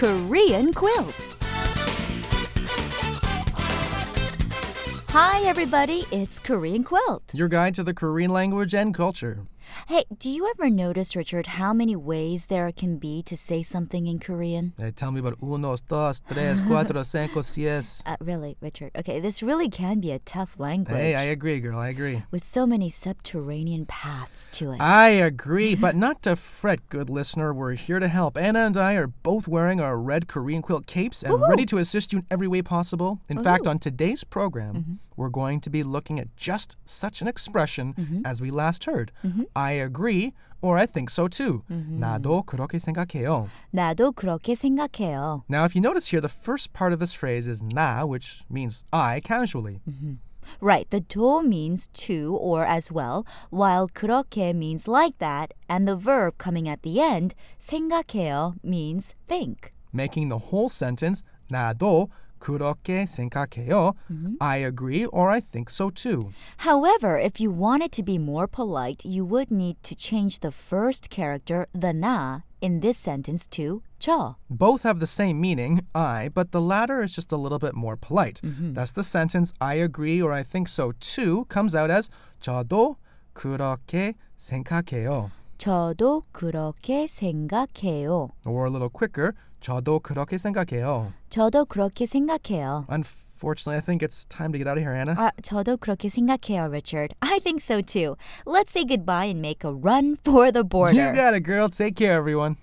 [0.00, 1.28] Korean quilt.
[5.10, 6.06] Hi, everybody.
[6.10, 7.34] It's Korean Quilt.
[7.34, 9.40] Your guide to the Korean language and culture.
[9.88, 14.06] Hey, do you ever notice, Richard, how many ways there can be to say something
[14.06, 14.72] in Korean?
[14.76, 18.02] They tell me about uno, dos, tres, cuatro, cinco, seis.
[18.06, 18.90] Uh, really, Richard?
[18.96, 20.96] Okay, this really can be a tough language.
[20.96, 21.78] Hey, I agree, girl.
[21.78, 22.22] I agree.
[22.30, 24.80] with so many subterranean paths to it.
[24.80, 27.52] I agree, but not to fret, good listener.
[27.52, 28.36] We're here to help.
[28.36, 32.12] Anna and I are both wearing our red Korean quilt capes and ready to assist
[32.12, 33.20] you in every way possible.
[33.28, 38.21] In fact, on today's program, we're going to be looking at just such an expression
[38.25, 39.11] as we last heard.
[39.55, 41.63] I agree, or I think so too.
[41.69, 43.49] 나도 그렇게 생각해요.
[43.73, 45.43] 나도 그렇게 생각해요.
[45.47, 48.83] Now, if you notice here, the first part of this phrase is 나, which means
[48.91, 49.81] I casually.
[50.61, 55.95] Right, the 도 means to or as well, while 그렇게 means like that, and the
[55.95, 59.71] verb coming at the end, 생각해요, means think.
[59.95, 62.09] making the whole sentence 나도
[62.39, 63.93] 그렇게 생각해요.
[64.39, 66.31] I agree or I think so too.
[66.57, 71.09] However, if you wanted to be more polite, you would need to change the first
[71.09, 74.35] character, the 나, in this sentence to 저.
[74.49, 77.95] Both have the same meaning, I, but the latter is just a little bit more
[77.95, 78.41] polite.
[78.43, 82.09] Thus the sentence I agree or I think so too comes out as
[82.41, 82.97] 저도
[83.33, 85.31] 그렇게 생각해요.
[85.59, 88.29] 저도 그렇게 생각해요.
[88.45, 91.13] Or a little quicker, 저도 그렇게 생각해요.
[91.29, 92.85] 저도 그렇게 생각해요.
[92.89, 95.15] Unfortunately, I think it's time to get out of here, Anna.
[95.15, 97.15] 아, 저도 그렇게 생각해요, Richard.
[97.21, 98.15] I think so too.
[98.45, 100.93] Let's say goodbye and make a run for the border.
[100.95, 101.69] you got it, girl.
[101.69, 102.57] Take care, everyone.